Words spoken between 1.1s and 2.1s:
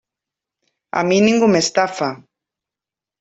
ningú m'estafa.